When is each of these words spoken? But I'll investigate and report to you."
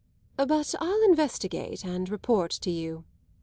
But 0.35 0.73
I'll 0.79 1.03
investigate 1.05 1.83
and 1.85 2.09
report 2.09 2.49
to 2.61 2.71
you." 2.71 3.03